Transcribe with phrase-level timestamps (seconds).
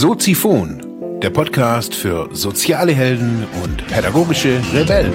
[0.00, 5.12] Soziphon, der Podcast für soziale Helden und pädagogische Rebellen.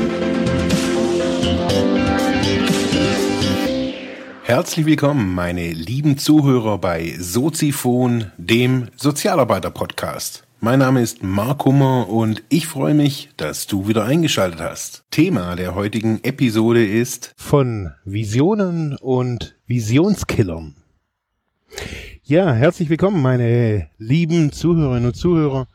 [4.44, 10.44] Herzlich willkommen, meine lieben Zuhörer bei Soziphon, dem Sozialarbeiter-Podcast.
[10.60, 15.06] Mein Name ist Mark Hummer und ich freue mich, dass du wieder eingeschaltet hast.
[15.12, 20.76] Thema der heutigen Episode ist von Visionen und Visionskillern.
[22.26, 25.68] Ja, herzlich willkommen, meine lieben Zuhörerinnen und Zuhörer.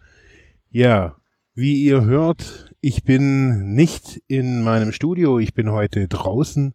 [0.70, 1.16] Ja,
[1.54, 6.72] wie ihr hört, ich bin nicht in meinem Studio, ich bin heute draußen,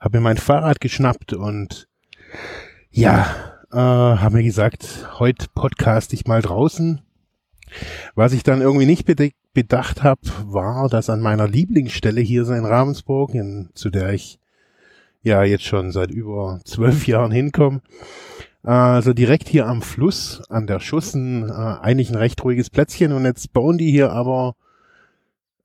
[0.00, 1.86] habe mir mein Fahrrad geschnappt und
[2.90, 3.28] ja,
[3.70, 7.00] äh, habe mir gesagt, heute podcast ich mal draußen.
[8.16, 9.06] Was ich dann irgendwie nicht
[9.54, 14.40] bedacht habe, war, dass an meiner Lieblingsstelle hier in Ravensburg, in, zu der ich
[15.22, 17.82] ja jetzt schon seit über zwölf Jahren hinkomme,
[18.70, 23.24] also direkt hier am Fluss, an der Schussen, äh, eigentlich ein recht ruhiges Plätzchen und
[23.24, 24.56] jetzt bauen die hier aber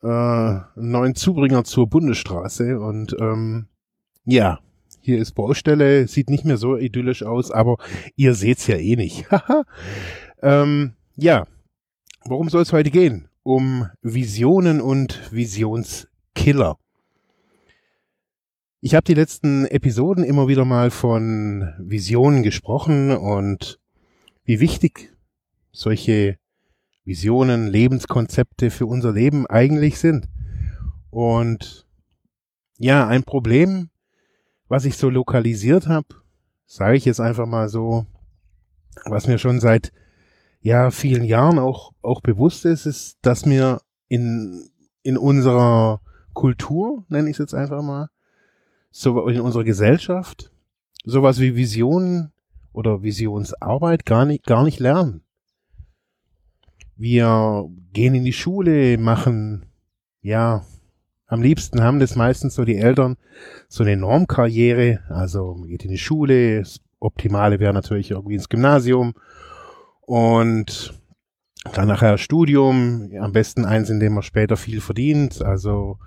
[0.04, 3.66] äh, einen neuen Zubringer zur Bundesstraße und ähm,
[4.26, 4.60] ja,
[5.02, 7.78] hier ist Baustelle, sieht nicht mehr so idyllisch aus, aber
[8.16, 9.26] ihr seht's ja eh nicht.
[10.44, 11.48] ähm, ja,
[12.26, 13.28] worum soll es heute gehen?
[13.42, 16.78] Um Visionen und Visionskiller.
[18.84, 23.80] Ich habe die letzten Episoden immer wieder mal von Visionen gesprochen und
[24.44, 25.16] wie wichtig
[25.72, 26.40] solche
[27.06, 30.28] Visionen, Lebenskonzepte für unser Leben eigentlich sind.
[31.12, 31.86] Und
[32.80, 33.92] ja, ein Problem,
[34.68, 36.08] was ich so lokalisiert habe,
[36.66, 38.08] sage ich jetzt einfach mal so,
[39.06, 39.92] was mir schon seit
[40.59, 44.72] ja vielen Jahren auch auch bewusst ist, ist, dass mir in
[45.04, 46.02] in unserer
[46.34, 48.09] Kultur, nenne ich es jetzt einfach mal,
[48.92, 50.52] so in unserer Gesellschaft
[51.03, 52.31] sowas wie Visionen
[52.73, 55.22] oder Visionsarbeit gar nicht, gar nicht lernen.
[56.96, 59.66] Wir gehen in die Schule, machen,
[60.22, 60.63] ja,
[61.25, 63.18] am liebsten haben das meistens so die Eltern
[63.68, 68.50] so eine Normkarriere, also man geht in die Schule, das Optimale wäre natürlich irgendwie ins
[68.50, 69.13] Gymnasium
[70.01, 70.94] und
[71.74, 75.97] dann nachher Studium, am besten eins, in dem man später viel verdient, also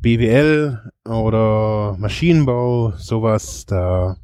[0.00, 4.16] BWL oder Maschinenbau, sowas, da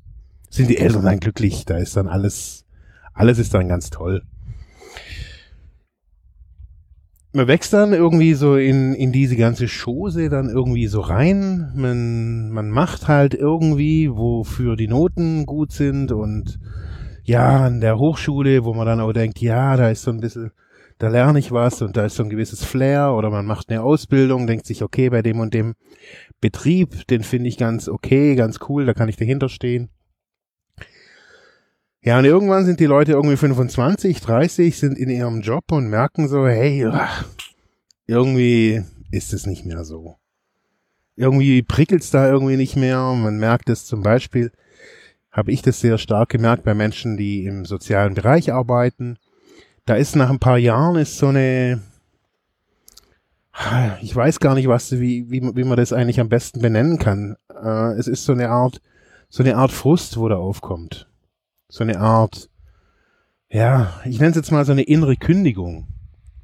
[0.48, 2.64] sind die Eltern dann glücklich, da ist dann alles,
[3.12, 4.22] alles ist dann ganz toll.
[7.32, 11.70] Man wächst dann irgendwie so in, in diese ganze Chose dann irgendwie so rein.
[11.76, 16.58] Man, man macht halt irgendwie, wofür die Noten gut sind und
[17.22, 20.50] ja, an der Hochschule, wo man dann auch denkt, ja, da ist so ein bisschen
[21.00, 23.82] da lerne ich was und da ist so ein gewisses Flair oder man macht eine
[23.82, 25.74] Ausbildung, denkt sich, okay, bei dem und dem
[26.40, 29.90] Betrieb, den finde ich ganz okay, ganz cool, da kann ich dahinter stehen.
[32.02, 36.28] Ja, und irgendwann sind die Leute irgendwie 25, 30, sind in ihrem Job und merken
[36.28, 36.90] so, hey,
[38.06, 40.16] irgendwie ist es nicht mehr so.
[41.14, 43.12] Irgendwie prickelt's da irgendwie nicht mehr.
[43.12, 44.50] Man merkt es zum Beispiel,
[45.30, 49.18] habe ich das sehr stark gemerkt bei Menschen, die im sozialen Bereich arbeiten
[49.90, 51.80] da ist nach ein paar Jahren ist so eine,
[54.00, 57.36] ich weiß gar nicht, was, wie, wie, wie man das eigentlich am besten benennen kann.
[57.48, 58.80] Äh, es ist so eine Art,
[59.28, 61.08] so eine Art Frust, wo da aufkommt.
[61.68, 62.48] So eine Art,
[63.48, 65.88] ja, ich nenne es jetzt mal so eine innere Kündigung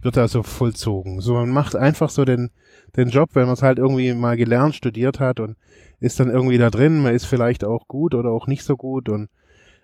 [0.06, 1.20] wird da so vollzogen.
[1.20, 2.50] So, man macht einfach so den,
[2.96, 5.56] den Job, wenn man es halt irgendwie mal gelernt, studiert hat und
[6.00, 7.02] ist dann irgendwie da drin.
[7.02, 9.28] Man ist vielleicht auch gut oder auch nicht so gut und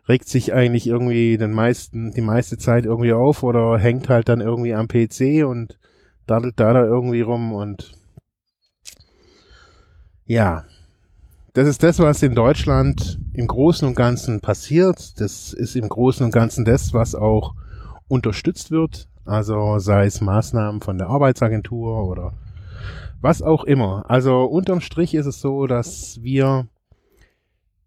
[0.08, 4.40] regt sich eigentlich irgendwie den meisten, die meiste Zeit irgendwie auf oder hängt halt dann
[4.40, 5.78] irgendwie am PC und
[6.32, 7.92] daddelt da da irgendwie rum und
[10.24, 10.64] ja,
[11.52, 15.20] das ist das, was in Deutschland im Großen und Ganzen passiert.
[15.20, 17.54] Das ist im Großen und Ganzen das, was auch
[18.08, 19.08] unterstützt wird.
[19.26, 22.32] Also sei es Maßnahmen von der Arbeitsagentur oder
[23.20, 24.06] was auch immer.
[24.08, 26.66] Also unterm Strich ist es so, dass wir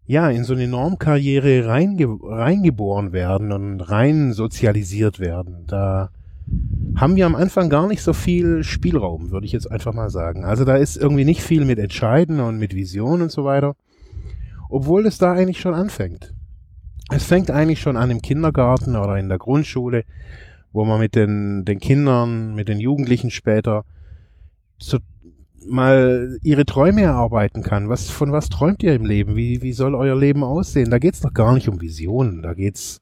[0.06, 5.64] ja, in so eine Normkarriere reinge reingeboren werden und rein sozialisiert werden.
[5.66, 6.10] Da
[6.96, 10.44] haben wir am Anfang gar nicht so viel Spielraum, würde ich jetzt einfach mal sagen.
[10.44, 13.76] Also da ist irgendwie nicht viel mit Entscheiden und mit Vision und so weiter.
[14.68, 16.34] Obwohl es da eigentlich schon anfängt.
[17.10, 20.04] Es fängt eigentlich schon an im Kindergarten oder in der Grundschule,
[20.72, 23.84] wo man mit den, den Kindern, mit den Jugendlichen später
[24.78, 24.98] zu
[25.68, 27.88] mal ihre Träume erarbeiten kann.
[27.88, 29.36] Was, von was träumt ihr im Leben?
[29.36, 30.90] Wie, wie soll euer Leben aussehen?
[30.90, 32.42] Da geht's doch gar nicht um Visionen.
[32.42, 33.00] Da geht's.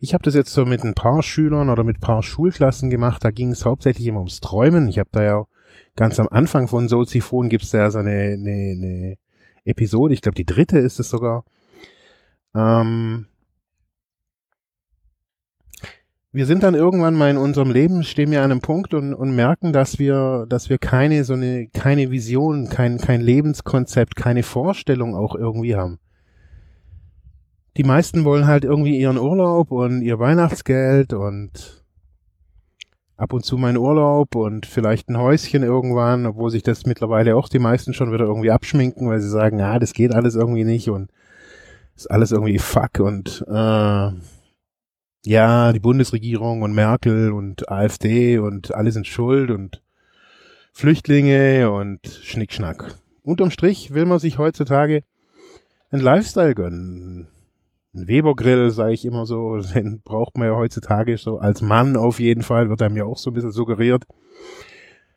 [0.00, 3.24] Ich habe das jetzt so mit ein paar Schülern oder mit paar Schulklassen gemacht.
[3.24, 4.88] Da ging es hauptsächlich immer ums Träumen.
[4.88, 5.44] Ich habe da ja
[5.96, 9.18] ganz am Anfang von Soziphon gibt's da ja so eine, eine, eine
[9.64, 10.14] Episode.
[10.14, 11.44] Ich glaube, die dritte ist es sogar.
[12.54, 13.26] Ähm,
[16.30, 19.34] wir sind dann irgendwann mal in unserem Leben, stehen wir an einem Punkt und, und
[19.34, 25.16] merken, dass wir, dass wir keine so eine, keine Vision, kein, kein Lebenskonzept, keine Vorstellung
[25.16, 25.98] auch irgendwie haben.
[27.78, 31.84] Die meisten wollen halt irgendwie ihren Urlaub und ihr Weihnachtsgeld und
[33.16, 37.48] ab und zu meinen Urlaub und vielleicht ein Häuschen irgendwann, obwohl sich das mittlerweile auch
[37.48, 40.90] die meisten schon wieder irgendwie abschminken, weil sie sagen, ja, das geht alles irgendwie nicht
[40.90, 41.12] und
[41.94, 44.10] ist alles irgendwie fuck und äh,
[45.24, 49.84] ja, die Bundesregierung und Merkel und AfD und alle sind schuld und
[50.72, 52.96] Flüchtlinge und Schnickschnack.
[53.22, 55.04] Unterm Strich will man sich heutzutage
[55.92, 57.28] einen Lifestyle gönnen.
[57.98, 62.20] Ein Webergrill, sage ich immer so, den braucht man ja heutzutage so als Mann auf
[62.20, 64.04] jeden Fall, wird einem ja auch so ein bisschen suggeriert.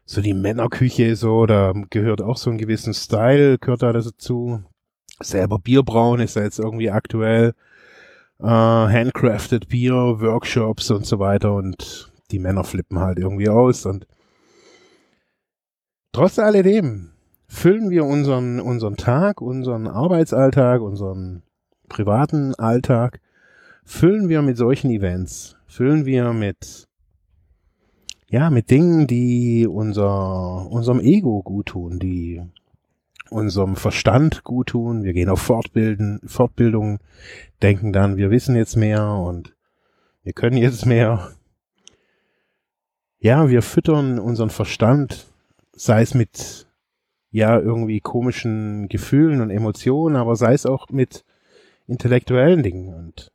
[0.06, 4.63] So die Männerküche, so, da gehört auch so ein gewissen Style, gehört da dazu.
[5.22, 7.54] Selber Bierbrauen ist ja jetzt irgendwie aktuell
[8.39, 14.07] äh, handcrafted Bier, Workshops und so weiter und die Männer flippen halt irgendwie aus und
[16.12, 17.12] trotz alledem
[17.48, 21.44] füllen wir unseren, unseren Tag, unseren Arbeitsalltag, unseren
[21.91, 23.19] privaten Alltag,
[23.83, 26.88] füllen wir mit solchen Events, füllen wir mit,
[28.29, 32.41] ja, mit Dingen, die unser, unserem Ego gut tun, die
[33.29, 35.03] unserem Verstand gut tun.
[35.03, 36.99] Wir gehen auf Fortbilden, Fortbildung,
[37.61, 39.53] denken dann, wir wissen jetzt mehr und
[40.23, 41.31] wir können jetzt mehr.
[43.19, 45.27] Ja, wir füttern unseren Verstand,
[45.73, 46.67] sei es mit
[47.31, 51.23] ja irgendwie komischen Gefühlen und Emotionen, aber sei es auch mit
[51.91, 53.31] intellektuellen Dingen und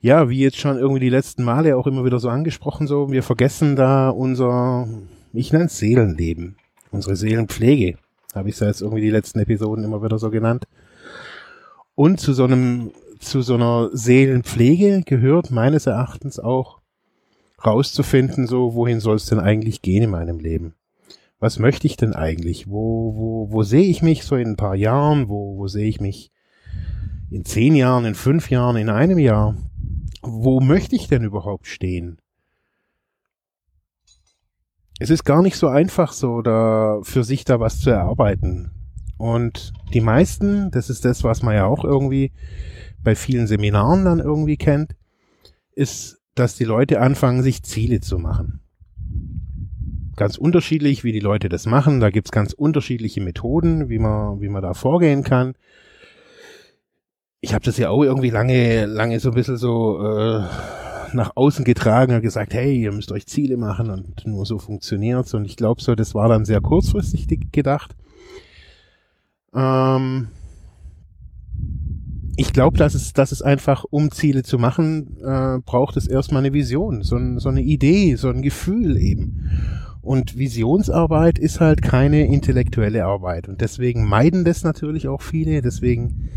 [0.00, 3.22] ja, wie jetzt schon irgendwie die letzten Male auch immer wieder so angesprochen, so wir
[3.22, 4.88] vergessen da unser,
[5.32, 6.56] ich nenne es Seelenleben,
[6.90, 7.98] unsere Seelenpflege.
[8.34, 10.66] Habe ich es ja jetzt irgendwie die letzten Episoden immer wieder so genannt.
[11.94, 12.90] Und zu so einem,
[13.20, 16.80] zu so einer Seelenpflege gehört meines Erachtens auch
[17.64, 20.74] rauszufinden, so, wohin soll es denn eigentlich gehen in meinem Leben?
[21.38, 22.68] Was möchte ich denn eigentlich?
[22.68, 25.28] Wo, wo, wo sehe ich mich so in ein paar Jahren?
[25.28, 26.32] Wo, wo sehe ich mich
[27.32, 29.56] in zehn Jahren, in fünf Jahren, in einem Jahr?
[30.22, 32.18] Wo möchte ich denn überhaupt stehen?
[35.02, 38.70] es ist gar nicht so einfach, so da für sich da was zu erarbeiten.
[39.18, 42.30] Und die meisten, das ist das, was man ja auch irgendwie
[43.02, 44.94] bei vielen Seminaren dann irgendwie kennt,
[45.74, 48.60] ist, dass die Leute anfangen, sich Ziele zu machen.
[50.14, 51.98] Ganz unterschiedlich, wie die Leute das machen.
[51.98, 55.54] Da gibt's ganz unterschiedliche Methoden, wie man, wie man da vorgehen kann.
[57.42, 60.44] Ich habe das ja auch irgendwie lange, lange so ein bisschen so äh,
[61.12, 65.34] nach außen getragen und gesagt, hey, ihr müsst euch Ziele machen und nur so funktioniert's.
[65.34, 67.96] Und ich glaube so, das war dann sehr kurzfristig gedacht.
[69.54, 70.28] Ähm
[72.36, 76.42] ich glaube, dass es, dass es einfach, um Ziele zu machen, äh, braucht es erstmal
[76.42, 79.50] eine Vision, so, ein, so eine Idee, so ein Gefühl eben.
[80.00, 83.48] Und Visionsarbeit ist halt keine intellektuelle Arbeit.
[83.48, 85.62] Und deswegen meiden das natürlich auch viele.
[85.62, 86.30] Deswegen,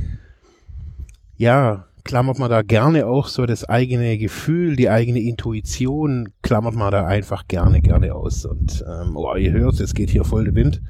[1.38, 6.92] ja, klammert man da gerne auch so das eigene Gefühl, die eigene Intuition, klammert man
[6.92, 8.46] da einfach gerne, gerne aus.
[8.46, 10.82] Und ähm, oh, ihr hört, es geht hier voll der Wind.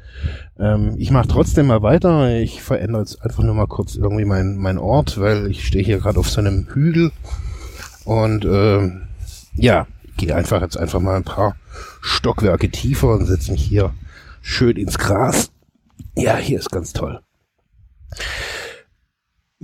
[0.59, 2.37] Ähm, ich mache trotzdem mal weiter.
[2.37, 5.99] Ich verändere jetzt einfach nur mal kurz irgendwie mein, mein Ort, weil ich stehe hier
[5.99, 7.11] gerade auf so einem Hügel.
[8.03, 9.07] Und ähm,
[9.55, 9.87] ja,
[10.17, 11.55] gehe einfach jetzt einfach mal ein paar
[12.01, 13.93] Stockwerke tiefer und setze mich hier
[14.41, 15.49] schön ins Gras.
[16.17, 17.21] Ja, hier ist ganz toll.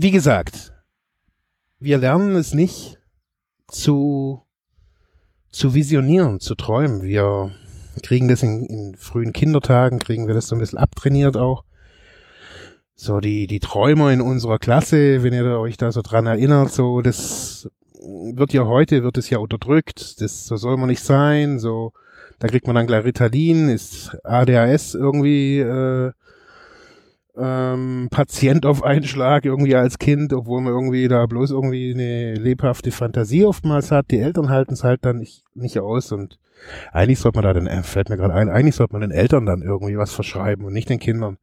[0.04, 0.74] Wie gesagt,
[1.78, 2.98] wir lernen es nicht
[3.68, 4.42] zu,
[5.52, 7.04] zu visionieren, zu träumen.
[7.04, 7.52] Wir
[8.02, 11.66] kriegen das in, in frühen Kindertagen, kriegen wir das so ein bisschen abtrainiert auch.
[12.96, 17.04] So, die, die Träumer in unserer Klasse, wenn ihr euch da so dran erinnert, so,
[17.04, 21.94] das wird ja heute, wird es ja unterdrückt, das, so soll man nicht sein, so,
[22.40, 26.12] da kriegt man dann gleich Ritalin, ist ADHS irgendwie, äh,
[27.42, 32.36] ähm, Patient auf einen Schlag irgendwie als Kind, obwohl man irgendwie da bloß irgendwie eine
[32.36, 34.12] lebhafte Fantasie oftmals hat.
[34.12, 36.40] Die Eltern halten es halt dann nicht, nicht aus und
[36.92, 39.46] eigentlich sollte man da dann, äh, fällt mir gerade ein, eigentlich sollte man den Eltern
[39.46, 41.38] dann irgendwie was verschreiben und nicht den Kindern.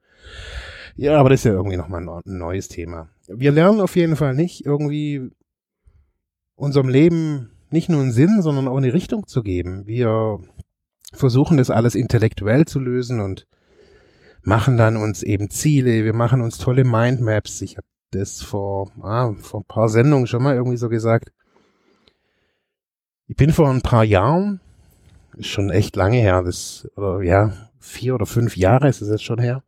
[0.97, 3.09] Ja, aber das ist ja irgendwie nochmal ein, ein neues Thema.
[3.27, 5.31] Wir lernen auf jeden Fall nicht irgendwie
[6.55, 9.87] unserem Leben nicht nur einen Sinn, sondern auch eine Richtung zu geben.
[9.87, 10.39] Wir
[11.13, 13.47] versuchen das alles intellektuell zu lösen und
[14.49, 17.61] machen dann uns eben Ziele, wir machen uns tolle Mindmaps.
[17.61, 21.31] Ich habe das vor, ah, vor ein paar Sendungen schon mal irgendwie so gesagt.
[23.27, 24.61] Ich bin vor ein paar Jahren,
[25.37, 29.23] ist schon echt lange her, das, oder ja, vier oder fünf Jahre ist es jetzt
[29.23, 29.63] schon her,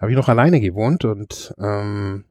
[0.00, 2.24] habe ich noch alleine gewohnt und ähm,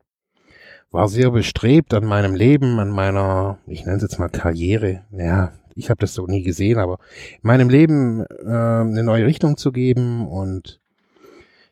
[0.92, 5.06] war sehr bestrebt an meinem Leben, an meiner, ich nenne es jetzt mal Karriere.
[5.12, 7.00] Ja, ich habe das so nie gesehen, aber
[7.36, 10.79] in meinem Leben äh, eine neue Richtung zu geben und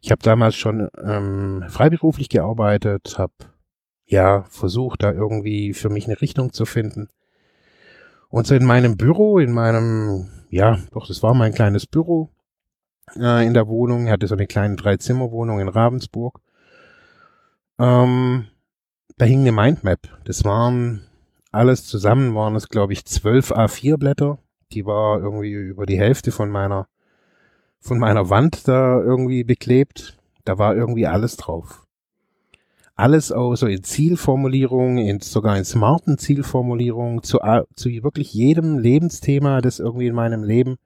[0.02, 3.34] ich habe damals schon ähm, freiberuflich gearbeitet, habe
[4.06, 7.10] ja versucht, da irgendwie für mich eine Richtung zu finden.
[8.30, 12.30] Und so in meinem Büro, in meinem, ja, doch, das war mein kleines Büro
[13.16, 14.06] äh, in der Wohnung.
[14.06, 16.42] Ich hatte so eine kleine Dreizimmerwohnung in Ravensburg.
[17.80, 18.48] Ähm,
[19.18, 20.00] da hing eine Mindmap.
[20.26, 21.08] Das waren
[21.52, 24.38] alles zusammen waren es, glaube ich, zwölf A4 Blätter.
[24.74, 26.88] Die war irgendwie über die Hälfte von meiner
[27.88, 30.18] von meiner Wand da irgendwie beklebt.
[30.44, 31.86] Da war irgendwie alles drauf.
[32.96, 37.40] Alles auch so in Zielformulierungen, in, sogar in smarten Zielformulierungen, zu,
[37.76, 40.78] zu wirklich jedem Lebensthema, das irgendwie in meinem Leben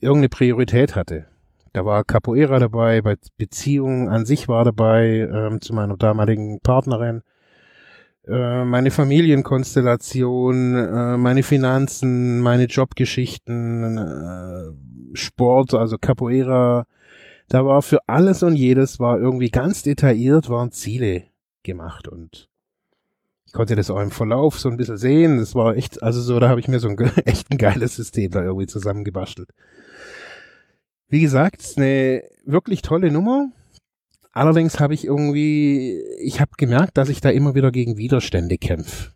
[0.00, 1.26] irgendeine Priorität hatte.
[1.72, 7.22] Da war Capoeira dabei, bei Beziehungen an sich war dabei, ähm, zu meiner damaligen Partnerin,
[8.26, 16.86] äh, meine Familienkonstellation, äh, meine Finanzen, meine Jobgeschichten, äh, Sport, also Capoeira.
[17.48, 21.24] Da war für alles und jedes war irgendwie ganz detailliert, waren Ziele
[21.62, 22.48] gemacht und
[23.52, 25.36] ich konnte das auch im Verlauf so ein bisschen sehen.
[25.36, 28.30] Das war echt, also so, da habe ich mir so ein echt ein geiles System
[28.30, 29.50] da irgendwie zusammengebastelt.
[31.08, 33.50] Wie gesagt, eine wirklich tolle Nummer.
[34.32, 39.12] Allerdings habe ich irgendwie, ich habe gemerkt, dass ich da immer wieder gegen Widerstände kämpfe.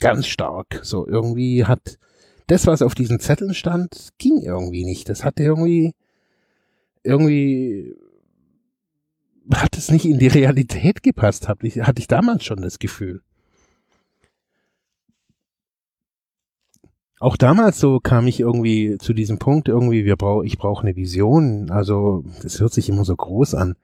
[0.00, 0.80] Ganz stark.
[0.82, 1.98] So irgendwie hat
[2.48, 5.08] das, was auf diesen Zetteln stand, ging irgendwie nicht.
[5.08, 5.94] Das hatte irgendwie,
[7.04, 7.94] irgendwie
[9.52, 13.22] hat es nicht in die Realität gepasst, hatte ich, hatte ich damals schon das Gefühl.
[17.24, 20.94] auch damals so kam ich irgendwie zu diesem Punkt, irgendwie, wir brauch, ich brauche eine
[20.94, 21.70] Vision.
[21.70, 23.76] Also, das hört sich immer so groß an.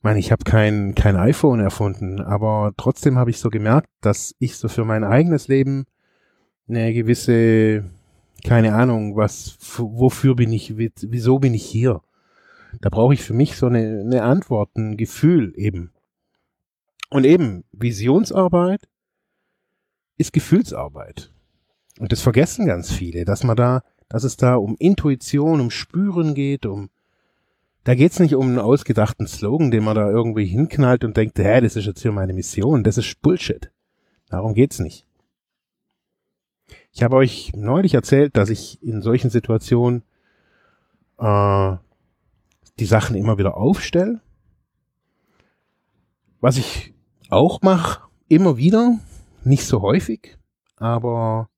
[0.00, 4.34] Ich meine, ich habe kein, kein iPhone erfunden, aber trotzdem habe ich so gemerkt, dass
[4.38, 5.84] ich so für mein eigenes Leben
[6.66, 7.84] eine gewisse,
[8.42, 12.00] keine Ahnung, was, wofür bin ich, wieso bin ich hier?
[12.80, 15.92] Da brauche ich für mich so eine, eine Antwort, ein Gefühl eben.
[17.10, 18.88] Und eben, Visionsarbeit
[20.16, 21.30] ist Gefühlsarbeit.
[21.98, 26.32] Und das vergessen ganz viele, dass man da, dass es da um Intuition, um Spüren
[26.32, 26.88] geht, um
[27.84, 31.60] da geht's nicht um einen ausgedachten Slogan, den man da irgendwie hinknallt und denkt, hä,
[31.60, 32.84] das ist jetzt hier meine Mission.
[32.84, 33.70] Das ist Bullshit.
[34.28, 35.06] Darum geht's nicht.
[36.92, 40.02] Ich habe euch neulich erzählt, dass ich in solchen Situationen
[41.18, 41.76] äh,
[42.78, 44.20] die Sachen immer wieder aufstelle.
[46.40, 46.94] Was ich
[47.28, 48.98] auch mache, immer wieder,
[49.44, 50.38] nicht so häufig,
[50.76, 51.48] aber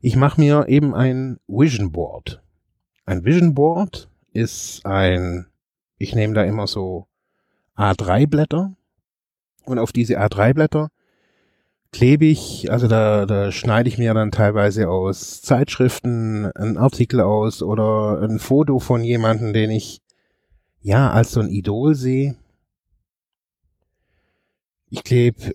[0.00, 2.42] ich mache mir eben ein Vision Board.
[3.04, 5.46] Ein Vision Board ist ein,
[5.98, 7.06] ich nehme da immer so
[7.76, 8.74] A3 Blätter
[9.64, 10.90] und auf diese A3 Blätter
[11.92, 17.62] klebe ich, also da, da schneide ich mir dann teilweise aus Zeitschriften einen Artikel aus
[17.62, 20.00] oder ein Foto von jemandem, den ich
[20.80, 22.36] ja als so ein Idol sehe.
[24.90, 25.52] Ich klebe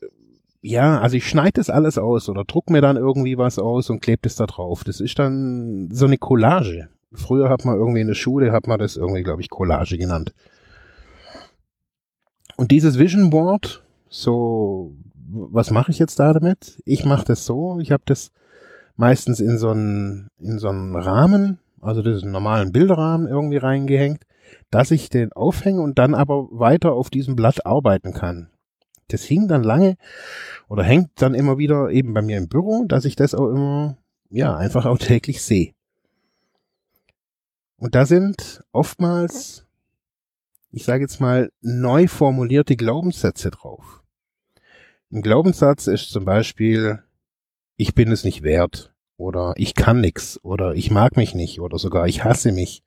[0.65, 4.01] ja, also ich schneide das alles aus oder druck mir dann irgendwie was aus und
[4.01, 4.85] klebe das da drauf.
[4.85, 6.87] Das ist dann so eine Collage.
[7.13, 10.33] Früher hat man irgendwie in der Schule, hat man das irgendwie, glaube ich, Collage genannt.
[12.55, 14.95] Und dieses Vision Board, so,
[15.29, 16.81] was mache ich jetzt da damit?
[16.85, 18.31] Ich mache das so, ich habe das
[18.95, 24.23] meistens in so einen, in so einen Rahmen, also einen normalen Bilderrahmen irgendwie reingehängt,
[24.69, 28.49] dass ich den aufhänge und dann aber weiter auf diesem Blatt arbeiten kann
[29.13, 29.95] das hing dann lange
[30.67, 33.97] oder hängt dann immer wieder eben bei mir im Büro, dass ich das auch immer,
[34.29, 35.73] ja, einfach auch täglich sehe.
[37.83, 39.65] Und da sind oftmals,
[40.71, 44.01] ich sage jetzt mal, neu formulierte Glaubenssätze drauf.
[45.11, 47.03] Ein Glaubenssatz ist zum Beispiel,
[47.75, 51.77] ich bin es nicht wert oder ich kann nix oder ich mag mich nicht oder
[51.77, 52.83] sogar ich hasse mich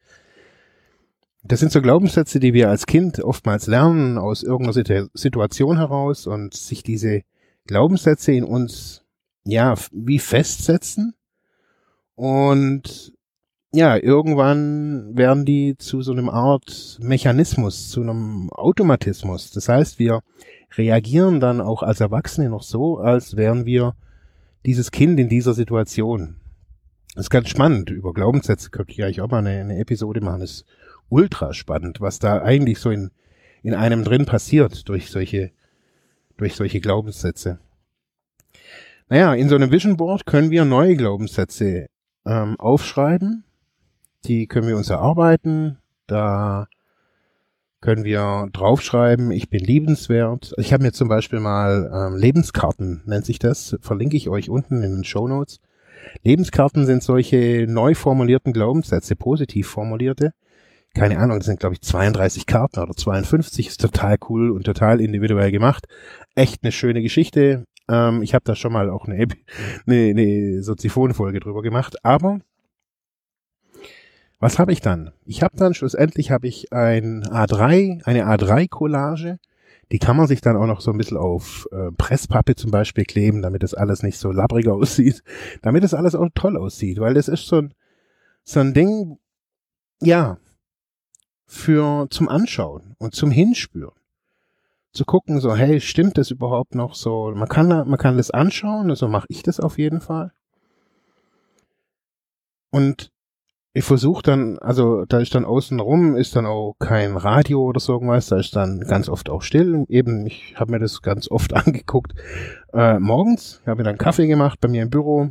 [1.43, 6.55] das sind so Glaubenssätze, die wir als Kind oftmals lernen aus irgendeiner Situation heraus und
[6.55, 7.21] sich diese
[7.67, 9.05] Glaubenssätze in uns,
[9.45, 11.15] ja, wie festsetzen.
[12.15, 13.16] Und
[13.77, 19.51] ja, irgendwann werden die zu so einem Art Mechanismus, zu einem Automatismus.
[19.51, 20.23] Das heißt, wir
[20.77, 23.95] reagieren dann auch als Erwachsene noch so, als wären wir
[24.65, 26.37] dieses Kind in dieser Situation.
[27.15, 27.91] Das ist ganz spannend.
[27.91, 30.41] Über Glaubenssätze könnte ich eigentlich auch mal eine, eine Episode machen.
[30.41, 30.65] Das
[31.11, 33.11] ultra spannend, was da eigentlich so in,
[33.63, 35.51] in einem drin passiert durch solche,
[36.39, 37.59] durch solche Glaubenssätze.
[39.09, 41.87] Naja, in so einem Vision Board können wir neue Glaubenssätze
[42.25, 43.46] ähm, aufschreiben.
[44.27, 45.79] Die können wir uns erarbeiten.
[46.07, 46.69] Da
[47.81, 50.55] können wir draufschreiben, ich bin liebenswert.
[50.57, 54.83] Ich habe mir zum Beispiel mal ähm, Lebenskarten, nennt sich das, verlinke ich euch unten
[54.83, 55.61] in den Show Notes.
[56.25, 60.33] Lebenskarten sind solche neu formulierten Glaubenssätze, positiv formulierte.
[60.95, 65.01] Keine Ahnung, das sind glaube ich 32 Karten oder 52, ist total cool und total
[65.01, 65.87] individuell gemacht.
[66.35, 67.67] Echt eine schöne Geschichte.
[67.89, 69.31] Ähm, ich habe da schon mal auch eine, eine,
[69.87, 72.41] eine Soziphon-Folge drüber gemacht, aber
[74.39, 75.13] was habe ich dann?
[75.25, 79.39] Ich habe dann schlussendlich habe ich ein A3, eine A3-Collage.
[79.93, 83.05] Die kann man sich dann auch noch so ein bisschen auf äh, Presspappe zum Beispiel
[83.05, 85.23] kleben, damit das alles nicht so labbrig aussieht,
[85.63, 87.75] damit das alles auch toll aussieht, weil das ist so ein,
[88.45, 89.19] so ein Ding,
[90.03, 90.39] ja,
[91.47, 93.95] für zum Anschauen und zum Hinspüren.
[94.93, 97.33] Zu gucken, so, hey, stimmt das überhaupt noch so?
[97.35, 100.33] Man kann, man kann das anschauen, also mache ich das auf jeden Fall.
[102.71, 103.13] Und
[103.77, 107.79] ich versuche dann, also da ist dann außen rum, ist dann auch kein Radio oder
[107.79, 109.85] so irgendwas, da ist dann ganz oft auch still.
[109.91, 112.15] Eben, ich habe mir das ganz oft angeguckt.
[112.73, 115.29] Äh, morgens habe mir dann Kaffee gemacht bei mir im Büro,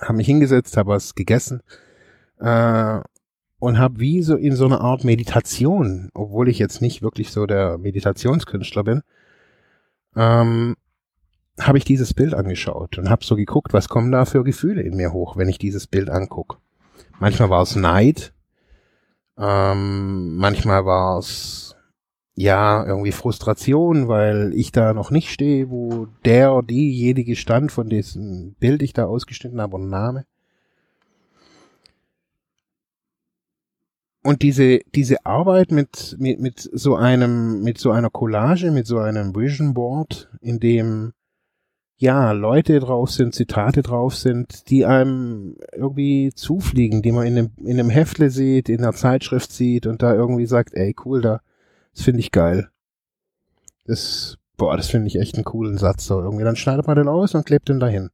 [0.00, 1.62] habe mich hingesetzt, habe was gegessen
[2.40, 2.98] äh,
[3.60, 7.46] und habe wie so in so einer Art Meditation, obwohl ich jetzt nicht wirklich so
[7.46, 9.02] der Meditationskünstler bin,
[10.16, 10.74] ähm,
[11.60, 14.96] habe ich dieses Bild angeschaut und habe so geguckt, was kommen da für Gefühle in
[14.96, 16.56] mir hoch, wenn ich dieses Bild angucke.
[17.18, 18.32] Manchmal war es Neid.
[19.38, 21.74] Ähm, manchmal war es
[22.34, 27.88] ja irgendwie Frustration, weil ich da noch nicht stehe, wo der oder diejenige stand, von
[27.88, 30.24] dessen Bild ich da ausgeschnitten habe und Name.
[34.24, 38.98] Und diese, diese Arbeit mit, mit, mit so einem, mit so einer Collage, mit so
[38.98, 41.12] einem Vision Board, in dem
[42.02, 47.50] ja, Leute drauf sind, Zitate drauf sind, die einem irgendwie zufliegen, die man in einem,
[47.58, 51.40] in einem Heftle sieht, in einer Zeitschrift sieht und da irgendwie sagt, ey, cool, da,
[51.94, 52.70] das finde ich geil.
[53.86, 56.42] Das, boah, das finde ich echt einen coolen Satz so irgendwie.
[56.42, 58.10] Dann schneidet man den aus und klebt den dahin.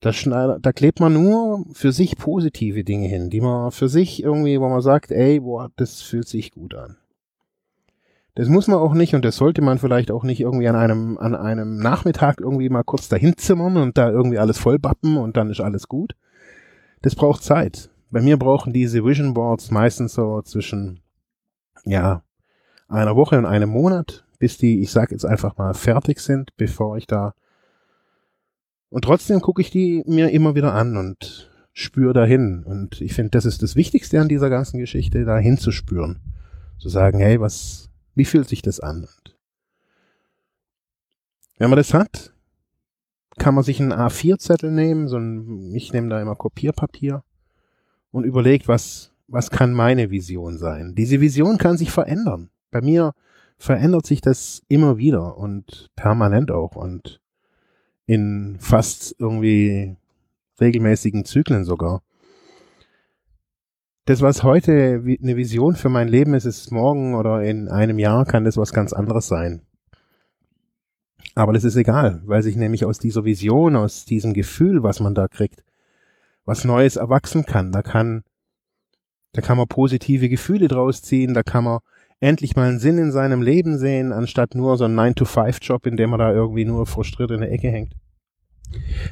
[0.00, 4.22] Da, schneidet, da klebt man nur für sich positive Dinge hin, die man für sich
[4.22, 6.98] irgendwie, wo man sagt, ey, boah, das fühlt sich gut an.
[8.34, 11.18] Das muss man auch nicht und das sollte man vielleicht auch nicht irgendwie an einem,
[11.18, 15.50] an einem Nachmittag irgendwie mal kurz dahin zimmern und da irgendwie alles vollbappen und dann
[15.50, 16.14] ist alles gut.
[17.02, 17.90] Das braucht Zeit.
[18.10, 21.00] Bei mir brauchen diese Vision Boards meistens so zwischen,
[21.84, 22.22] ja,
[22.88, 26.96] einer Woche und einem Monat, bis die, ich sag jetzt einfach mal, fertig sind, bevor
[26.96, 27.34] ich da
[28.90, 32.64] und trotzdem gucke ich die mir immer wieder an und spüre dahin.
[32.64, 36.18] Und ich finde, das ist das Wichtigste an dieser ganzen Geschichte, da hinzuspüren.
[36.78, 37.89] Zu sagen, hey, was,
[38.20, 39.08] wie fühlt sich das an?
[41.56, 42.34] Wenn man das hat,
[43.38, 47.24] kann man sich einen A4-Zettel nehmen, so ein, ich nehme da immer Kopierpapier
[48.10, 50.94] und überlegt, was, was kann meine Vision sein?
[50.94, 52.50] Diese Vision kann sich verändern.
[52.70, 53.14] Bei mir
[53.56, 57.22] verändert sich das immer wieder und permanent auch und
[58.04, 59.96] in fast irgendwie
[60.60, 62.02] regelmäßigen Zyklen sogar
[64.06, 68.24] das, was heute eine Vision für mein Leben ist, ist morgen oder in einem Jahr
[68.24, 69.62] kann das was ganz anderes sein.
[71.34, 75.14] Aber das ist egal, weil sich nämlich aus dieser Vision, aus diesem Gefühl, was man
[75.14, 75.62] da kriegt,
[76.44, 77.72] was Neues erwachsen kann.
[77.72, 78.24] Da kann,
[79.32, 81.78] da kann man positive Gefühle draus ziehen, da kann man
[82.18, 86.10] endlich mal einen Sinn in seinem Leben sehen, anstatt nur so einen 9-to-5-Job, in dem
[86.10, 87.94] man da irgendwie nur frustriert in der Ecke hängt.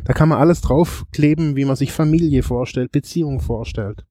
[0.04, 4.04] Da kann man alles draufkleben, wie man sich Familie vorstellt, Beziehung vorstellt.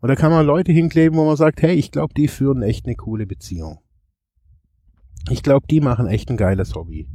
[0.00, 2.86] Und da kann man Leute hinkleben, wo man sagt, hey, ich glaube, die führen echt
[2.86, 3.78] eine coole Beziehung.
[5.28, 7.06] Ich glaube, die machen echt ein geiles Hobby.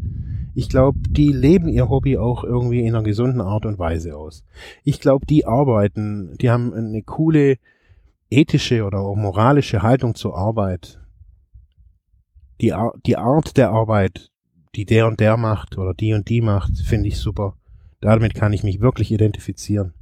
[0.54, 4.44] Ich glaube, die leben ihr Hobby auch irgendwie in einer gesunden Art und Weise aus.
[4.84, 7.58] Ich glaube, die arbeiten, die haben eine coole
[8.30, 11.02] ethische oder auch moralische Haltung zur Arbeit.
[12.62, 14.32] Die, Ar die Art der Arbeit,
[14.76, 17.58] die der und der macht oder die und die macht, finde ich super.
[18.00, 19.94] Damit kann ich mich wirklich identifizieren.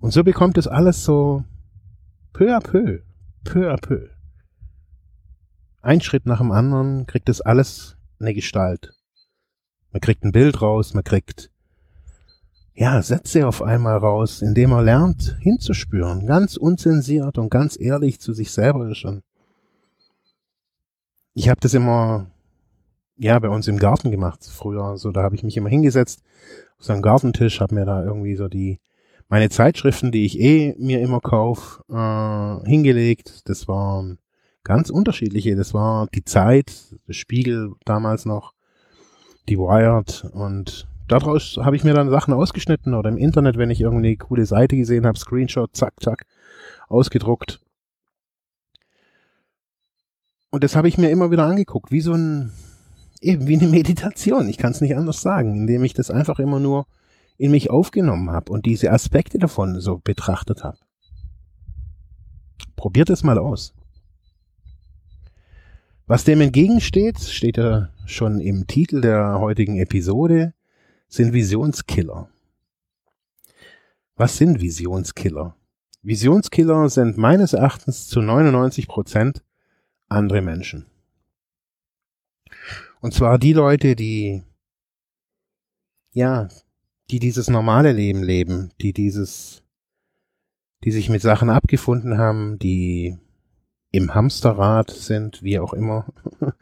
[0.00, 1.44] Und so bekommt es alles so
[2.36, 3.02] peu à peu,
[3.44, 4.10] peu à peu.
[5.80, 8.92] Ein Schritt nach dem anderen kriegt es alles eine Gestalt.
[9.90, 11.50] Man kriegt ein Bild raus, man kriegt
[12.74, 18.34] ja, Sätze auf einmal raus, indem er lernt hinzuspüren, ganz unzensiert und ganz ehrlich zu
[18.34, 19.22] sich selber ist schon.
[21.32, 22.26] Ich habe das immer
[23.16, 26.22] ja bei uns im Garten gemacht früher, so da habe ich mich immer hingesetzt
[26.78, 28.78] auf so einem Gartentisch, habe mir da irgendwie so die
[29.28, 33.48] meine Zeitschriften, die ich eh mir immer kauf, äh, hingelegt.
[33.48, 34.18] Das waren
[34.64, 35.56] ganz unterschiedliche.
[35.56, 36.72] Das war die Zeit,
[37.08, 38.52] der Spiegel damals noch,
[39.48, 43.80] die Wired und daraus habe ich mir dann Sachen ausgeschnitten oder im Internet, wenn ich
[43.80, 46.26] irgendwie eine coole Seite gesehen habe, Screenshot, zack, zack,
[46.88, 47.60] ausgedruckt.
[50.50, 52.52] Und das habe ich mir immer wieder angeguckt, wie so ein,
[53.20, 54.48] eben wie eine Meditation.
[54.48, 56.86] Ich kann es nicht anders sagen, indem ich das einfach immer nur
[57.38, 60.78] in mich aufgenommen habe und diese Aspekte davon so betrachtet habe.
[62.76, 63.74] Probiert es mal aus.
[66.06, 70.54] Was dem entgegensteht, steht ja schon im Titel der heutigen Episode,
[71.08, 72.28] sind Visionskiller.
[74.14, 75.56] Was sind Visionskiller?
[76.02, 79.42] Visionskiller sind meines Erachtens zu 99 Prozent
[80.08, 80.86] andere Menschen.
[83.00, 84.44] Und zwar die Leute, die,
[86.12, 86.48] ja,
[87.10, 89.62] die dieses normale Leben leben, die dieses,
[90.84, 93.16] die sich mit Sachen abgefunden haben, die
[93.92, 96.06] im Hamsterrad sind, wie auch immer.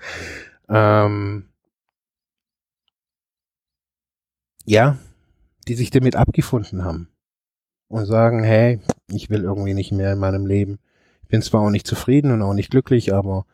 [0.68, 1.48] ähm,
[4.66, 4.98] ja,
[5.66, 7.08] die sich damit abgefunden haben
[7.88, 10.78] und sagen, hey, ich will irgendwie nicht mehr in meinem Leben.
[11.22, 13.46] Ich bin zwar auch nicht zufrieden und auch nicht glücklich, aber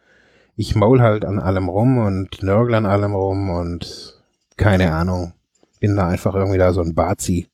[0.57, 4.23] ich maul halt an allem rum und nörgel an allem rum und
[4.57, 5.33] keine Ahnung.
[5.81, 7.49] Bin da einfach irgendwie da so ein Bazi.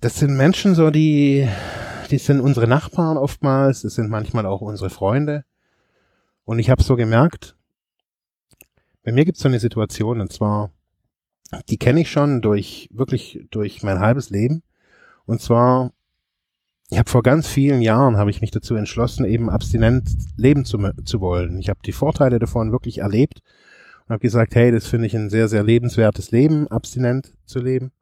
[0.00, 1.48] Das sind Menschen so, die
[2.10, 5.44] die sind unsere Nachbarn oftmals, das sind manchmal auch unsere Freunde.
[6.44, 7.56] Und ich habe so gemerkt,
[9.02, 10.70] bei mir gibt es so eine Situation, und zwar,
[11.68, 14.62] die kenne ich schon durch, wirklich durch mein halbes Leben.
[15.26, 15.92] Und zwar,
[16.90, 20.78] ich habe vor ganz vielen Jahren, habe ich mich dazu entschlossen, eben abstinent leben zu,
[21.04, 21.58] zu wollen.
[21.58, 23.42] Ich habe die Vorteile davon wirklich erlebt
[24.08, 27.92] und habe gesagt, hey, das finde ich ein sehr, sehr lebenswertes Leben, abstinent zu leben.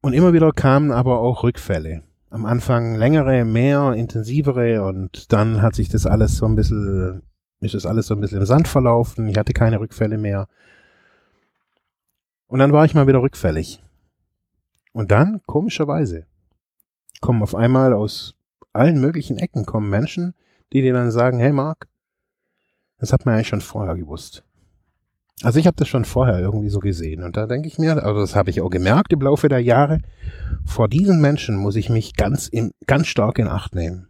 [0.00, 2.02] Und immer wieder kamen aber auch Rückfälle.
[2.30, 7.20] Am Anfang längere, mehr, intensivere und dann hat sich das alles so ein bisschen,
[7.60, 9.28] ist das alles so ein bisschen im Sand verlaufen.
[9.28, 10.48] Ich hatte keine Rückfälle mehr.
[12.46, 13.82] Und dann war ich mal wieder rückfällig.
[14.92, 16.24] Und dann, komischerweise,
[17.20, 18.34] kommen auf einmal aus
[18.72, 20.34] allen möglichen Ecken kommen Menschen,
[20.72, 21.88] die dir dann sagen, hey Mark,
[23.02, 24.44] das hat man eigentlich schon vorher gewusst.
[25.42, 28.20] Also ich habe das schon vorher irgendwie so gesehen und da denke ich mir, also
[28.20, 29.98] das habe ich auch gemerkt im Laufe der Jahre,
[30.64, 34.06] vor diesen Menschen muss ich mich ganz, in, ganz stark in Acht nehmen.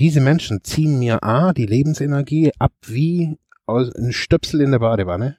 [0.00, 5.36] Diese Menschen ziehen mir A, die Lebensenergie ab wie aus ein Stöpsel in der Badewanne.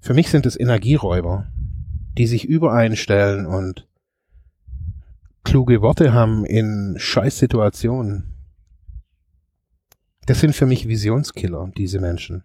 [0.00, 1.46] Für mich sind es Energieräuber,
[2.18, 3.86] die sich übereinstellen und
[5.44, 8.29] kluge Worte haben in Scheißsituationen.
[10.30, 12.44] Das sind für mich Visionskiller, diese Menschen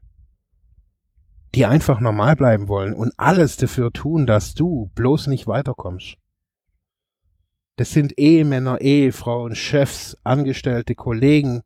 [1.56, 6.17] die einfach normal bleiben wollen und alles dafür tun, dass du bloß nicht weiterkommst.
[7.78, 11.62] Das sind Ehemänner, Ehefrauen, Chefs, Angestellte, Kollegen,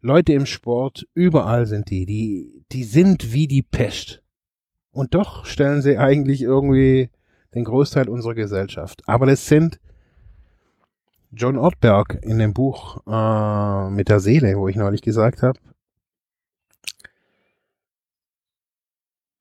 [0.00, 4.22] Leute im Sport, überall sind die, die, die sind wie die Pest.
[4.90, 7.08] Und doch stellen sie eigentlich irgendwie
[7.54, 9.02] den Großteil unserer Gesellschaft.
[9.06, 9.80] Aber das sind
[11.30, 15.58] John Ortberg in dem Buch äh, mit der Seele, wo ich neulich gesagt habe,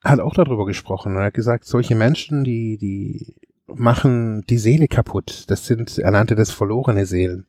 [0.04, 3.36] hat auch darüber gesprochen und hat gesagt, solche Menschen, die, die
[3.67, 5.45] machen die Seele kaputt.
[5.47, 7.45] Das sind, er nannte das verlorene Seelen,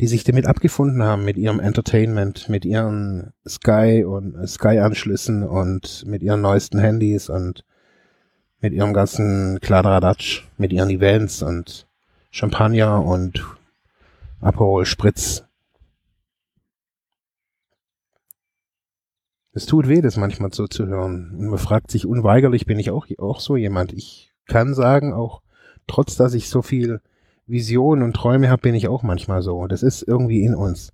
[0.00, 6.22] die sich damit abgefunden haben mit ihrem Entertainment, mit ihren Sky und Sky-Anschlüssen und mit
[6.22, 7.64] ihren neuesten Handys und
[8.60, 11.86] mit ihrem ganzen Kladderadatsch, mit ihren Events und
[12.36, 13.42] Champagner und
[14.42, 15.42] Aperol Spritz
[19.52, 21.30] Es tut weh, das manchmal so zu hören.
[21.30, 23.94] Und man fragt sich unweigerlich, bin ich auch, auch so jemand.
[23.94, 25.40] Ich kann sagen, auch
[25.86, 27.00] trotz, dass ich so viel
[27.46, 29.66] Visionen und Träume habe, bin ich auch manchmal so.
[29.66, 30.92] Das ist irgendwie in uns.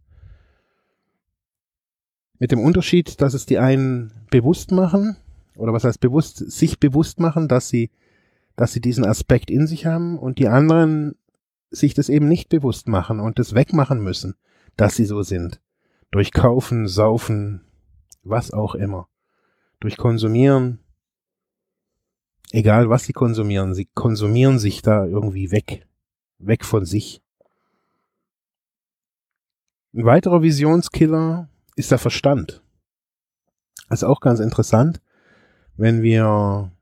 [2.38, 5.16] Mit dem Unterschied, dass es die einen bewusst machen,
[5.56, 7.90] oder was heißt bewusst, sich bewusst machen, dass sie,
[8.54, 11.16] dass sie diesen Aspekt in sich haben und die anderen
[11.72, 14.34] sich das eben nicht bewusst machen und das wegmachen müssen,
[14.76, 15.60] dass sie so sind.
[16.10, 17.62] Durch Kaufen, Saufen,
[18.22, 19.08] was auch immer.
[19.80, 20.78] Durch Konsumieren,
[22.52, 25.86] egal was sie konsumieren, sie konsumieren sich da irgendwie weg,
[26.38, 27.22] weg von sich.
[29.94, 32.62] Ein weiterer Visionskiller ist der Verstand.
[33.88, 35.02] Das ist auch ganz interessant,
[35.76, 36.72] wenn wir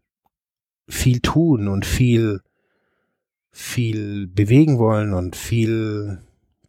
[0.88, 2.42] viel tun und viel,
[3.50, 6.22] viel bewegen wollen und viel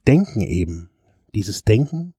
[0.07, 0.89] denken eben.
[1.33, 2.13] Dieses Denken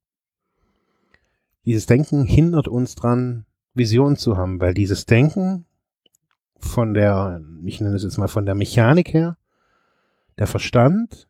[1.64, 5.64] dieses Denken hindert uns dran, Visionen zu haben, weil dieses Denken
[6.58, 9.36] von der, ich nenne es jetzt mal von der Mechanik her,
[10.38, 11.28] der Verstand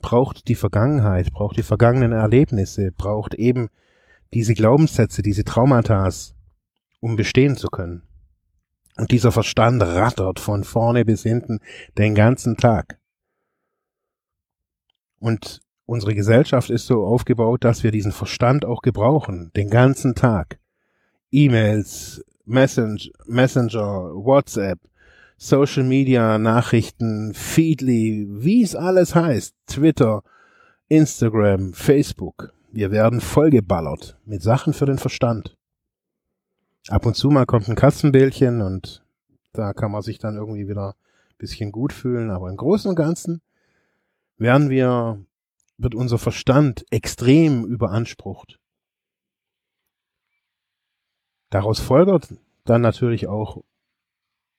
[0.00, 3.68] braucht die Vergangenheit, braucht die vergangenen Erlebnisse, braucht eben
[4.32, 6.08] diese Glaubenssätze, diese Traumata,
[7.00, 8.02] um bestehen zu können.
[8.96, 11.60] Und dieser Verstand rattert von vorne bis hinten
[11.98, 12.98] den ganzen Tag.
[15.18, 20.60] Und unsere Gesellschaft ist so aufgebaut, dass wir diesen Verstand auch gebrauchen, den ganzen Tag.
[21.30, 24.78] E-Mails, Messenger, WhatsApp,
[25.36, 30.22] Social Media Nachrichten, Feedly, wie es alles heißt, Twitter,
[30.88, 32.52] Instagram, Facebook.
[32.70, 35.56] Wir werden vollgeballert mit Sachen für den Verstand.
[36.88, 39.02] Ab und zu mal kommt ein Katzenbildchen und
[39.52, 42.96] da kann man sich dann irgendwie wieder ein bisschen gut fühlen, aber im Großen und
[42.96, 43.40] Ganzen
[44.36, 45.24] werden wir,
[45.78, 48.58] wird unser Verstand extrem überansprucht.
[51.48, 53.62] Daraus folgert dann natürlich auch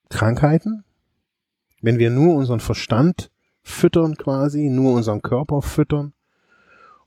[0.10, 0.84] Krankheiten.
[1.82, 3.30] Wenn wir nur unseren Verstand
[3.62, 6.14] füttern quasi, nur unseren Körper füttern.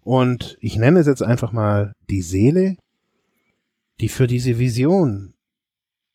[0.00, 2.76] Und ich nenne es jetzt einfach mal die Seele,
[4.00, 5.34] die für diese Vision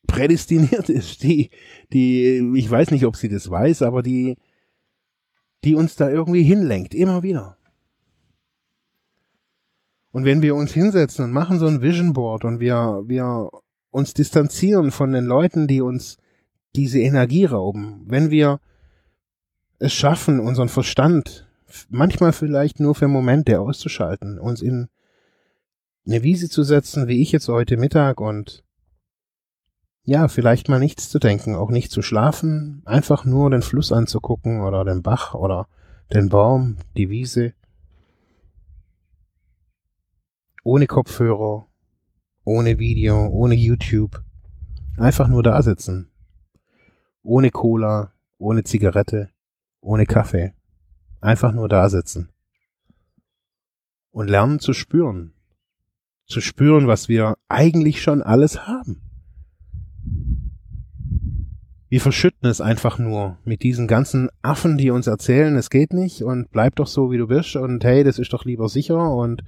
[0.06, 1.50] prädestiniert ist, die,
[1.92, 4.36] die, ich weiß nicht, ob sie das weiß, aber die,
[5.64, 7.56] die uns da irgendwie hinlenkt, immer wieder.
[10.12, 13.50] Und wenn wir uns hinsetzen und machen so ein Vision Board und wir, wir
[13.90, 16.18] uns distanzieren von den Leuten, die uns
[16.76, 18.60] diese Energie rauben, wenn wir
[19.78, 21.48] es schaffen, unseren Verstand
[21.88, 24.88] manchmal vielleicht nur für Momente auszuschalten, uns in
[26.06, 28.64] eine Wiese zu setzen, wie ich jetzt heute Mittag und
[30.06, 34.60] ja, vielleicht mal nichts zu denken, auch nicht zu schlafen, einfach nur den Fluss anzugucken
[34.60, 35.66] oder den Bach oder
[36.12, 37.54] den Baum, die Wiese.
[40.62, 41.66] Ohne Kopfhörer,
[42.44, 44.22] ohne Video, ohne YouTube.
[44.98, 46.10] Einfach nur da sitzen.
[47.22, 49.30] Ohne Cola, ohne Zigarette,
[49.80, 50.52] ohne Kaffee.
[51.22, 52.28] Einfach nur da sitzen.
[54.10, 55.32] Und lernen zu spüren.
[56.26, 59.02] Zu spüren, was wir eigentlich schon alles haben.
[61.94, 66.22] Wir verschütten es einfach nur mit diesen ganzen Affen, die uns erzählen, es geht nicht
[66.22, 69.44] und bleib doch so, wie du bist und hey, das ist doch lieber sicher und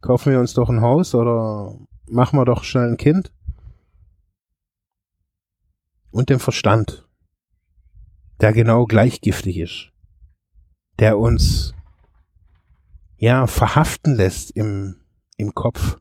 [0.00, 1.76] kaufen wir uns doch ein Haus oder
[2.08, 3.32] machen wir doch schnell ein Kind.
[6.10, 7.08] Und dem Verstand,
[8.40, 9.90] der genau gleichgiftig ist,
[11.00, 11.74] der uns
[13.16, 15.00] ja verhaften lässt im,
[15.36, 15.98] im Kopf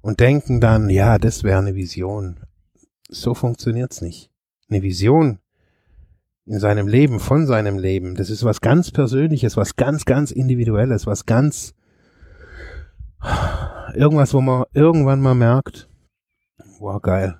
[0.00, 2.40] und denken dann, ja, das wäre eine Vision,
[3.08, 4.30] so funktioniert's nicht.
[4.68, 5.38] Eine Vision
[6.46, 11.06] in seinem Leben, von seinem Leben, das ist was ganz Persönliches, was ganz, ganz Individuelles,
[11.06, 11.74] was ganz
[13.94, 15.88] irgendwas, wo man irgendwann mal merkt,
[16.78, 17.38] wow, geil.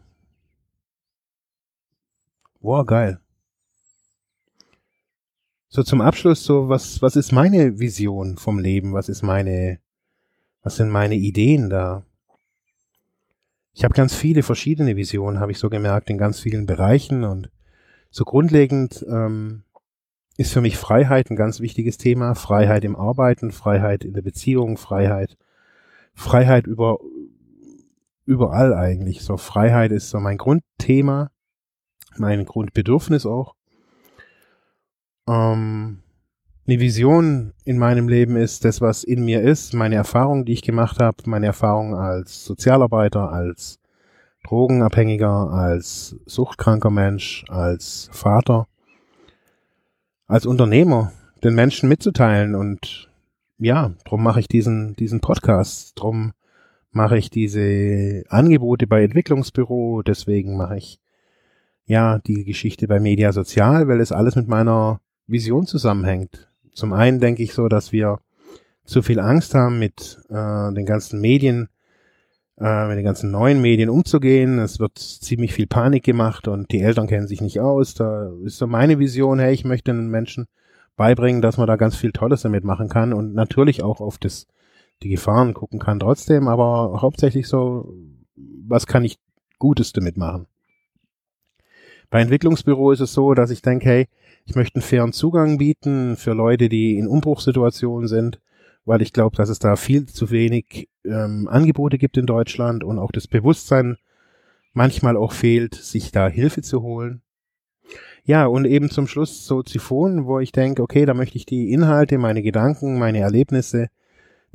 [2.60, 3.20] Wow, geil.
[5.68, 8.94] So zum Abschluss, so was, was ist meine Vision vom Leben?
[8.94, 9.80] Was ist meine,
[10.62, 12.04] was sind meine Ideen da?
[13.78, 17.48] Ich habe ganz viele verschiedene Visionen, habe ich so gemerkt, in ganz vielen Bereichen und
[18.10, 19.62] so grundlegend ähm,
[20.36, 22.34] ist für mich Freiheit ein ganz wichtiges Thema.
[22.34, 25.38] Freiheit im Arbeiten, Freiheit in der Beziehung, Freiheit,
[26.12, 26.98] Freiheit über
[28.24, 29.22] überall eigentlich.
[29.22, 31.30] So Freiheit ist so mein Grundthema,
[32.16, 33.54] mein Grundbedürfnis auch.
[35.28, 36.02] Ähm,
[36.68, 40.60] eine Vision in meinem Leben ist das, was in mir ist, meine Erfahrung, die ich
[40.60, 43.80] gemacht habe, meine Erfahrung als Sozialarbeiter, als
[44.46, 48.68] Drogenabhängiger, als suchtkranker Mensch, als Vater,
[50.26, 51.10] als Unternehmer,
[51.42, 52.54] den Menschen mitzuteilen.
[52.54, 53.08] Und
[53.56, 56.32] ja, drum mache ich diesen, diesen Podcast, drum
[56.90, 61.00] mache ich diese Angebote bei Entwicklungsbüro, deswegen mache ich
[61.86, 66.47] ja die Geschichte bei Media Sozial, weil es alles mit meiner Vision zusammenhängt.
[66.78, 68.20] Zum einen denke ich so, dass wir
[68.84, 71.68] zu viel Angst haben, mit äh, den ganzen Medien,
[72.56, 74.60] äh, mit den ganzen neuen Medien umzugehen.
[74.60, 77.94] Es wird ziemlich viel Panik gemacht und die Eltern kennen sich nicht aus.
[77.94, 80.46] Da ist so meine Vision, hey, ich möchte den Menschen
[80.96, 84.46] beibringen, dass man da ganz viel Tolles damit machen kann und natürlich auch auf das,
[85.02, 87.92] die Gefahren gucken kann trotzdem, aber hauptsächlich so,
[88.36, 89.18] was kann ich
[89.58, 90.46] Gutes damit machen?
[92.08, 94.08] Bei Entwicklungsbüro ist es so, dass ich denke, hey,
[94.48, 98.40] ich möchte einen fairen Zugang bieten für Leute, die in Umbruchssituationen sind,
[98.86, 102.98] weil ich glaube, dass es da viel zu wenig ähm, Angebote gibt in Deutschland und
[102.98, 103.98] auch das Bewusstsein
[104.72, 107.20] manchmal auch fehlt, sich da Hilfe zu holen.
[108.24, 111.70] Ja, und eben zum Schluss so Ziphon, wo ich denke, okay, da möchte ich die
[111.70, 113.88] Inhalte, meine Gedanken, meine Erlebnisse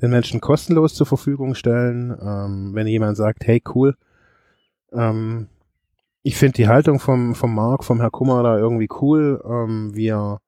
[0.02, 2.18] den Menschen kostenlos zur Verfügung stellen.
[2.20, 3.96] Ähm, wenn jemand sagt, hey, cool,
[4.92, 5.50] ähm,
[6.24, 9.42] ich finde die Haltung vom, vom Marc, vom Herr Kummer da irgendwie cool.
[9.46, 10.40] Ähm, wir,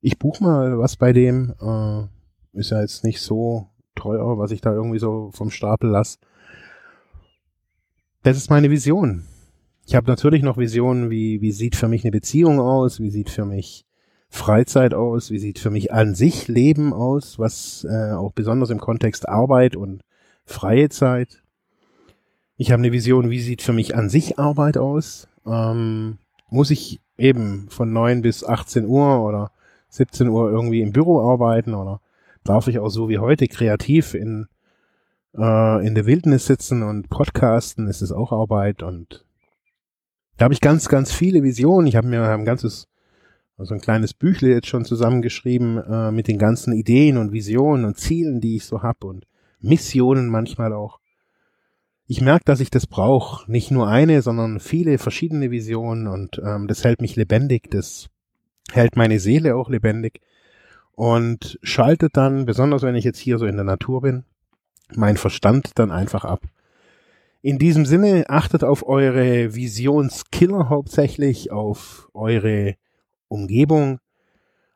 [0.00, 1.54] ich buch mal was bei dem.
[1.60, 6.18] Äh, ist ja jetzt nicht so teuer, was ich da irgendwie so vom Stapel lasse.
[8.22, 9.24] Das ist meine Vision.
[9.86, 13.30] Ich habe natürlich noch Visionen, wie, wie sieht für mich eine Beziehung aus, wie sieht
[13.30, 13.86] für mich
[14.30, 15.30] Freizeit aus?
[15.30, 17.38] Wie sieht für mich an sich Leben aus?
[17.38, 20.02] Was äh, auch besonders im Kontext Arbeit und
[20.44, 21.42] freie Zeit?
[22.60, 25.28] Ich habe eine Vision, wie sieht für mich an sich Arbeit aus?
[25.46, 26.18] Ähm,
[26.50, 29.52] muss ich eben von neun bis 18 Uhr oder
[29.90, 32.00] 17 Uhr irgendwie im Büro arbeiten oder
[32.42, 34.48] darf ich auch so wie heute kreativ in,
[35.36, 37.86] äh, in der Wildnis sitzen und podcasten?
[37.86, 38.82] Ist es auch Arbeit?
[38.82, 39.24] Und
[40.36, 41.86] da habe ich ganz, ganz viele Visionen.
[41.86, 42.88] Ich habe mir ein ganzes
[43.56, 47.98] also ein kleines Büchle jetzt schon zusammengeschrieben äh, mit den ganzen Ideen und Visionen und
[47.98, 49.26] Zielen, die ich so hab und
[49.60, 50.98] Missionen manchmal auch.
[52.10, 53.50] Ich merke, dass ich das brauche.
[53.52, 58.08] Nicht nur eine, sondern viele verschiedene Visionen und ähm, das hält mich lebendig, das
[58.72, 60.22] hält meine Seele auch lebendig
[60.92, 64.24] und schaltet dann, besonders wenn ich jetzt hier so in der Natur bin,
[64.94, 66.40] mein Verstand dann einfach ab.
[67.42, 72.74] In diesem Sinne, achtet auf eure Visionskiller hauptsächlich, auf eure
[73.28, 74.00] Umgebung.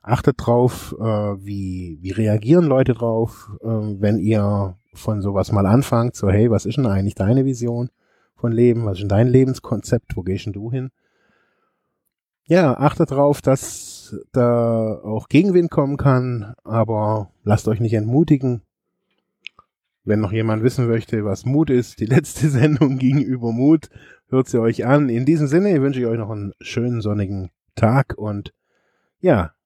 [0.03, 6.17] Achtet drauf, äh, wie, wie reagieren Leute drauf, äh, wenn ihr von sowas mal anfangt,
[6.17, 7.89] so hey, was ist denn eigentlich deine Vision
[8.35, 10.91] von Leben, was ist denn dein Lebenskonzept, wo gehst denn du hin?
[12.45, 18.63] Ja, achtet drauf, dass da auch Gegenwind kommen kann, aber lasst euch nicht entmutigen.
[20.05, 23.89] Wenn noch jemand wissen möchte, was Mut ist, die letzte Sendung ging über Mut,
[24.29, 25.09] hört sie euch an.
[25.09, 28.53] In diesem Sinne wünsche ich euch noch einen schönen sonnigen Tag und
[29.21, 29.53] ja,